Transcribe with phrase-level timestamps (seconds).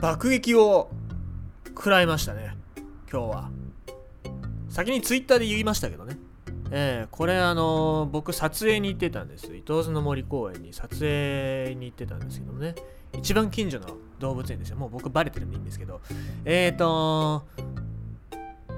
[0.00, 0.90] 爆撃を
[1.66, 2.56] 食らいましたね。
[3.12, 3.50] 今日は。
[4.70, 6.16] 先にツイッターで言いましたけどね。
[6.70, 12.76] えー、これあのー、僕撮影に行ってたんです伊東津の森公園に撮影に行ってたんですけどね。
[13.12, 13.88] 一番近所の
[14.18, 14.76] 動物園ですよ。
[14.76, 16.00] もう僕バレてるんでいいんですけど。
[16.46, 17.46] えっ、ー、と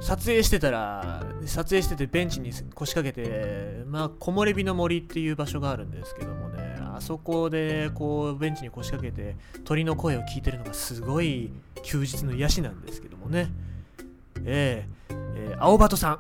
[0.00, 6.51] 撮影してたら撮影しててベンチに腰掛けてまあ木漏れ日の森っていう場所があるんですけども
[6.94, 11.50] あそこでこうベンチに腰掛けて鳥の声を聞いてるのがすごい
[11.82, 13.50] 休日の癒しなんですけどもね。
[14.44, 16.18] えー、えー、青鳩さん。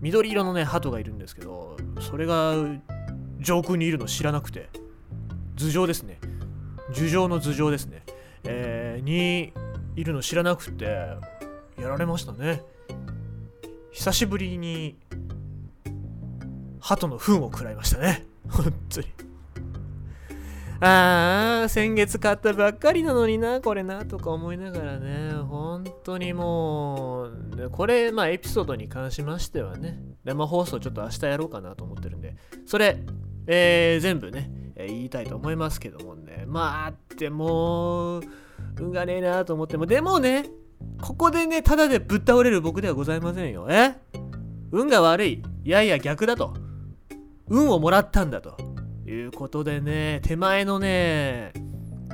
[0.00, 2.54] 緑色のね鳩がいるんですけどそれが
[3.38, 4.68] 上空にいるの知らなくて。
[5.56, 6.18] 頭上ですね。
[6.94, 8.02] 頭上の頭上ですね、
[8.44, 9.52] えー、に
[9.94, 12.62] いるの知らなくてやられましたね。
[13.92, 14.96] 久しぶりに
[16.80, 18.24] 鳩の糞を食らいましたね。
[18.48, 19.29] 本当に。
[20.82, 32.96] ああ、先月買ったばっかりなのにな、これな、とか思いながらね、本当にもう、これ、まあ、エピソードに関しましてはね、生放送ちょっと明日やろうかなと思ってるんで、それ、
[33.46, 38.22] えー、全部ね、えー、言いたいと思いますけどもね、まあ、ってもう、
[38.78, 40.46] 運がねえなと思っても、でもね、
[41.02, 43.66] ここでね、ただでぶっ倒れる僕ではございませんよ。
[43.68, 43.96] え？
[44.72, 45.42] 運が悪い。
[45.64, 46.54] いやいや、逆だと。
[47.48, 48.56] 運をもらったんだと。
[49.10, 51.52] いうことでね、手前のね、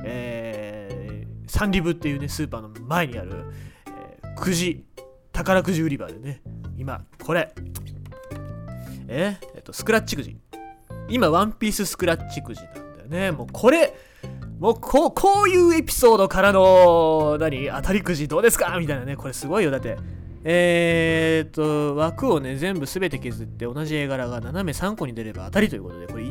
[0.03, 3.31] えー、サンリブっていうね、スーパーの前にある、
[3.87, 4.83] えー、くじ、
[5.31, 6.41] 宝くじ売り場でね、
[6.77, 7.53] 今、これ、
[9.07, 10.37] ええっと、スクラッチくじ。
[11.09, 13.31] 今、ワンピーススクラッチくじなんだよね。
[13.31, 13.93] もうこれ、
[14.59, 18.77] もうこう、こういうエピソードからの、何、当たりくじどうですか？
[18.79, 19.71] みたいなね、これすごいよ。
[19.71, 19.97] だって、
[20.43, 26.25] えー、っと、枠をね、全部すべて削って同じ絵柄が斜め3個に出れば当たりということで、これ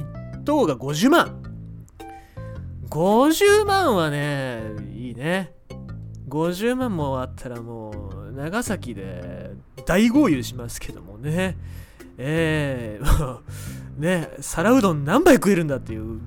[0.46, 1.42] 等が50万。
[2.88, 4.62] 50万はね
[4.94, 5.52] いいね。
[6.28, 9.50] 50万もあったらもう長崎で
[9.84, 11.58] 大豪遊しますけどもね。
[12.18, 13.40] ええー、
[13.98, 16.20] ね皿うどん何杯食えるんだっていう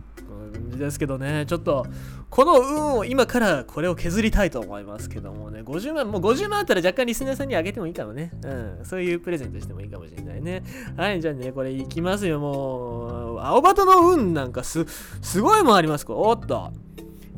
[0.80, 1.86] ですけどねちょっと
[2.30, 8.32] この運を今からこれを削りたいと思いますけどもね、50万、もう50万あったら若干リスナーさんにあげてもいいかもね。
[8.44, 8.48] う
[8.84, 10.64] ん、そういうプレゼントしてもいいかもしれないね。
[10.96, 13.40] はい、じゃあね、これいきますよ、もう。
[13.40, 14.86] 青バトの運なんかす、
[15.22, 16.06] すごいもんあります。
[16.08, 16.72] おっと。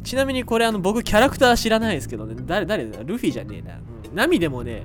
[0.03, 3.03] ちなみにこれあの僕キャラクター知らないですけどね、誰、誰だ？
[3.03, 3.75] ルフィじゃねえな。
[3.75, 4.83] うん、ナミでもね、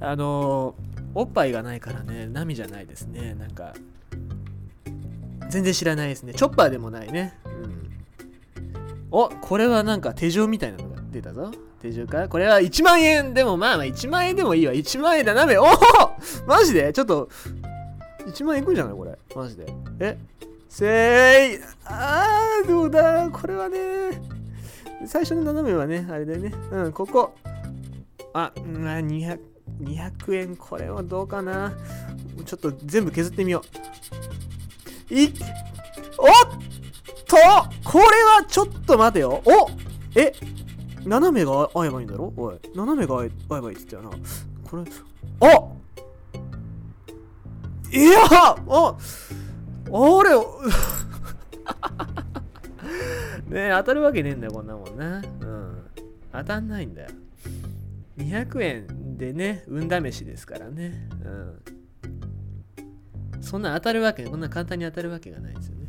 [0.00, 3.34] あのー、おっぱいがないからね、ナミじゃないですね。
[3.38, 3.74] なんか、
[5.48, 6.34] 全然知らないですね。
[6.34, 7.34] チョッパーでもないね。
[9.10, 11.50] おこれはなんか手錠みたいなのが出たぞ。
[11.80, 12.28] 手錠か？
[12.28, 14.72] これは1万円でもまあまあ1万円でもいいわ。
[14.72, 15.56] 1万円だなめ。
[15.56, 15.66] おお
[16.46, 16.92] マジで？
[16.92, 17.28] ちょっと、
[18.26, 18.94] 1万円いくんじゃない？
[18.94, 19.16] これ。
[19.34, 19.66] マジで。
[20.00, 20.18] え？
[20.68, 23.30] せーいあー、どうだ？
[23.30, 23.78] これはね。
[25.06, 26.52] 最初の斜めはね、あれでね。
[26.72, 27.34] うん、ここ。
[28.34, 29.38] あ、まあ、200、
[29.82, 30.56] 200円。
[30.56, 31.72] これはどうかな？
[32.44, 33.62] ちょっと全部削ってみよ
[35.10, 35.14] う。
[35.14, 35.32] いっ
[37.28, 37.36] と
[37.84, 39.42] これはちょっと待てよ。
[39.44, 39.68] お
[40.18, 40.32] え
[41.04, 42.32] 斜めが合えばいいんだろ？
[42.36, 44.18] おい斜めが合えばいいって言ったよな。
[44.68, 44.84] これ
[45.40, 45.46] あ
[47.92, 50.30] いやああれ
[53.70, 55.18] ね当たるわけねえんだよこんなもんな。
[55.18, 55.86] うん。
[56.32, 57.10] 当たんないんだよ。
[58.18, 61.08] 200円でね運試しですからね。
[61.24, 61.28] う
[63.40, 63.42] ん。
[63.42, 65.85] そんな当たるわけこんな簡単に当たるわけがないですよね。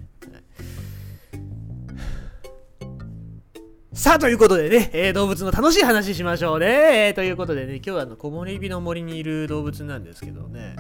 [3.98, 7.08] さあ、ということでね、えー、動物の楽しい話しましょうね。
[7.08, 10.76] えー、ということでね、今日はあの、木漏れ日の森にいる動物なんですけどね、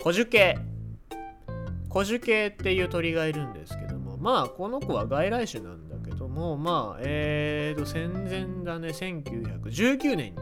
[0.00, 0.56] コジュケ。
[1.90, 10.40] コジュケっていう鳥がいるんですけども、まあ、この子は外来種なんだけども、まあ、えーと、戦前だね、1919年に、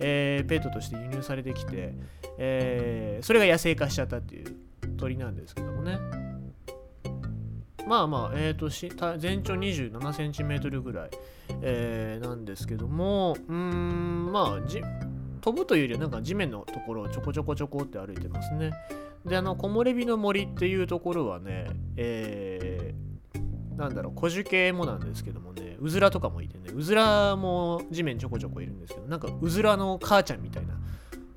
[0.00, 1.94] えー、ペットとして輸入されてきて、
[2.36, 4.56] えー、それが野生化しちゃったっていう
[4.96, 6.23] 鳥なんですけどもね。
[7.86, 8.68] まあまあ、えーと、
[9.18, 11.10] 全長27センチメートルぐらい、
[11.60, 14.80] えー、なんですけども、うん、まあ、じ
[15.40, 18.70] 飛ぶというよりはなんか地面のところをちょこちょこちょこって歩いてますね。
[19.26, 21.66] で、あの、木漏れ日の森っていうところはね、
[21.96, 30.78] えー、なんだろう、小樹系もなんですけどもね、うずらとかもいてね、うずらも地面ちょこちょこいるんですけど、なんかうずらの母ちゃんみたいな、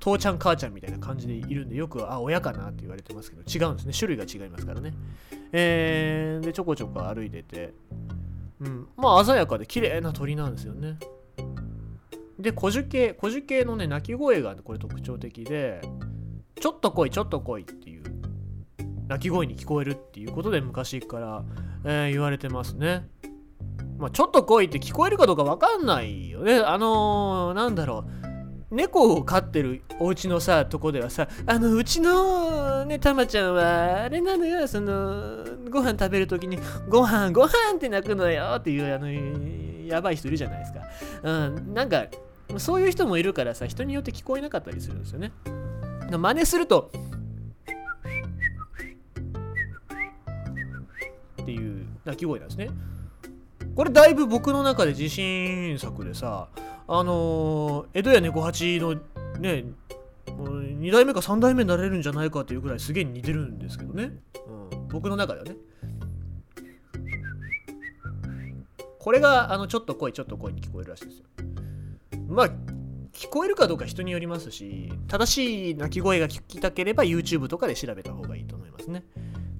[0.00, 3.92] 父ちゃん母ちゃんみたいな感じでいるんで、よく、あ、親かなって言われてますけど、違うんですね。
[3.92, 4.94] 種類が違いますからね。
[5.52, 7.74] えー、で、ちょこちょこ歩いてて、
[8.60, 10.98] うん、まあ鮮やかで綺麗な鳥なんですよね。
[12.38, 15.80] で、小樹系、小樹系のね、鳴き声がこれ特徴的で、
[16.60, 18.02] ちょっと来い、ちょっと来いっていう、
[19.08, 21.44] 鳴き声に聞こえるっていうことで昔から、
[21.84, 23.08] えー、言われてますね。
[23.98, 26.58] まあ、ちょっと来いって聞こえるかどうか分かんないよね。
[26.58, 28.17] あのー、なんだろう。
[28.70, 39.08] 猫を飼ってるお家のさとこではさあのうちのねたまちゃんはあれなのよそのご飯食べるときにご飯ご飯って泣くのよっていうあの
[39.86, 40.80] やばい人いるじゃないですか、
[41.22, 42.06] うん、なんか
[42.58, 45.32] そういう人もいるからさ人によって聞こえなかったりするんですよね。
[46.10, 46.90] 真似すると
[51.42, 52.70] っていう鳴き声なんですね。
[53.74, 56.48] これだいぶ僕の中で自信作でさ
[56.88, 58.94] あのー、江戸家猫八の
[59.38, 59.64] ね
[60.26, 64.12] 2代目か3代目になれるんじゃないかっていうぐらいすげえ似てるんですけどね、
[64.46, 65.56] うん、僕の中ではね。
[68.98, 71.24] これがあのちょっと声ちょっと声に聞こえるらしいですよ。
[72.28, 72.50] まあ
[73.12, 79.04] 聞こえるかどうか人によりますし正しい鳴き声が聞きたければ YouTube とかで調べた方がいいと思いますね。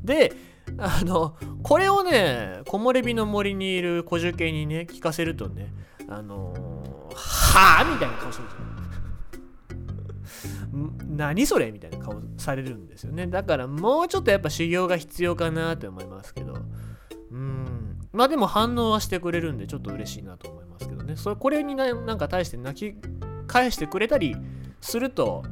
[0.05, 0.33] で
[0.77, 5.73] あのこれをね木漏れ日の森にいる小受系にね聞かせるとね
[6.09, 8.61] あのー、はあみたいな顔するんですよ。
[11.17, 13.27] 何それみたいな顔されるんですよね。
[13.27, 16.55] だからもうちょっとやっぱ修行が必要かなって思いますけど。
[17.31, 17.99] うん。
[18.13, 21.17] まあでも反応はしてくれるんでちょっと嬉しいなと思いますけどね。
[21.17, 22.99] それこれになんか対して泣き
[23.47, 24.37] 返してくれたり
[24.81, 25.43] すると、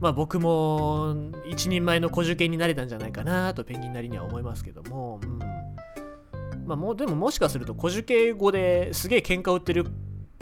[0.00, 1.14] まあ僕も
[1.46, 5.20] 一人前の小受験になれたんじゃないかなとペンギンなりには思いますけども。
[5.22, 5.38] うん
[6.66, 9.86] まあ、もでももしかすると古樹系語ですげえ喧嘩売ってる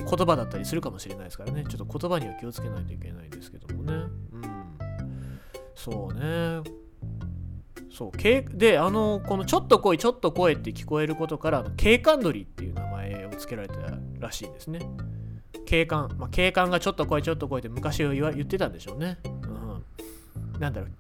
[0.09, 1.65] 言葉だったりするかもしれないですからね。
[1.69, 3.93] ちょっと言葉には気をつけないといけないんですけどもね。
[4.33, 4.43] うん。
[5.75, 6.63] そうね。
[7.91, 8.57] そう。
[8.57, 13.75] であのこのちょっと声ちょっと声って聞こえることから警官鳥っていう名前を付けられた
[14.21, 14.81] らしいんですね。
[15.65, 19.29] 警官、まあ、警官がちょっと声ちょっと声って昔は言ってたんでしょうね、う
[20.59, 20.91] ん、なんだろう。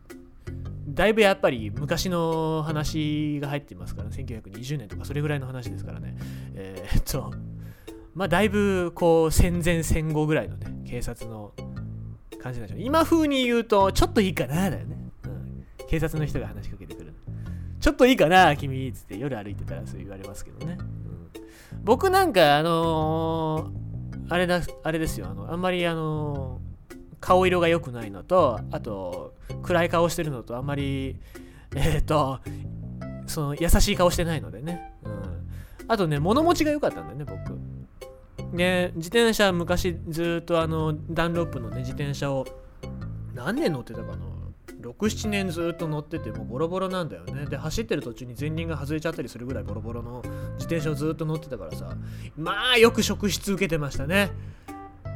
[0.88, 6.16] だいぶやっぱり昔の話が入ってますから1920年とかそれぐらいの話ですからね。
[6.54, 7.32] えー、っと
[8.16, 11.52] まあだいぶこう戦前戦後ぐらいのね警察の
[12.40, 12.84] 感じなんでしょう。
[12.84, 17.12] 今風に言うとちょっといいかなだよね、うん、警察の人が話しかけてくる
[17.78, 25.28] ちょっといいかな君っつって夜歩いてたらそう言われますけどね、うん、僕なんかあのー、あれだあれですよ。
[25.28, 26.66] あのあんまりあのー
[27.18, 31.18] 顔色が良くないのとあと暗い顔してるのとあんまり
[31.74, 32.38] えっ、ー、と
[33.26, 35.48] その優しい顔してないのでね、うん、
[35.88, 37.58] あとね物持ちが良かったんだよね僕。
[38.56, 42.46] で自転車昔ずっとあのダンロップのね自転車を
[43.34, 44.18] 何年乗ってたかな
[44.80, 47.46] ？67年ずっと乗っててもうボロボロなんだよね。
[47.46, 50.22] で走ってる途中に前輪が外れちゃったりするぐらいボロボロの
[50.54, 51.96] 自転車をずっと乗ってたからさ。
[52.36, 54.30] まあよく職質受けてましたね。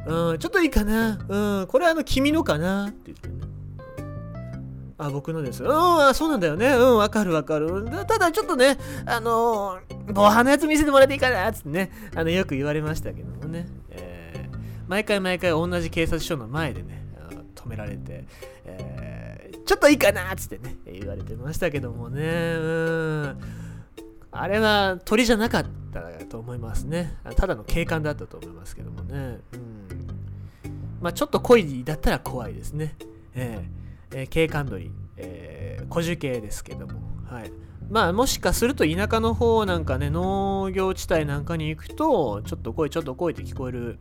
[0.05, 1.19] うん、ちょっといいかな。
[1.27, 2.87] うん、これはあの、君のかな？
[2.87, 3.29] って言って。
[5.01, 5.63] あ、僕のです。
[5.63, 6.67] うん、あ、そうなんだよね。
[6.67, 7.85] うん、わかるわかる。
[8.07, 13.67] ただちょっとね、あのー、防犯のやつ見せてもらっていいかなつってね、あの、よく言われましたけどもね。
[13.89, 14.57] えー、
[14.87, 17.03] 毎回毎回同じ警察署の前でね、
[17.55, 18.25] 止められて、
[18.65, 22.21] えー、ちょっといいかなっつってね、言われてましたけどもね。
[22.23, 23.37] うん。
[24.33, 27.17] あれは鳥じゃなかったと思いますね。
[27.35, 29.39] ただの警官だったと思いますけどもね。
[29.53, 29.81] うん
[31.01, 32.95] まあ、ちょっと恋だったら怖いですね。
[33.33, 33.80] えー、
[34.13, 36.93] えー、警官鳥、えー、古樹系ですけども。
[37.25, 37.51] はい。
[37.89, 43.99] まあ、もしかすると田舎の方なんかね、農業地帯なんかに行くと、ちょっと声、ちょっと声って聞こえる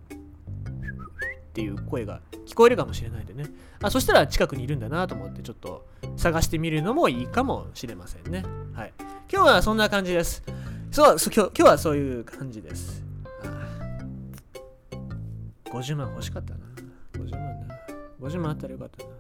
[1.51, 3.47] っていう声が聞こえるかもしれないでね。
[3.83, 5.87] あそしたら近くにいるんだなと思って、ちょっと
[6.17, 8.45] 探してみるのもいいかもしれませんね。
[8.75, 8.93] はい。
[9.33, 10.43] 今日はそんな感じです。
[10.93, 13.05] そう、今日今日はそういう感じです。
[15.65, 16.61] 50万欲しかったな。
[17.15, 17.77] 50万な。
[18.21, 19.11] 50万あったらよかったな。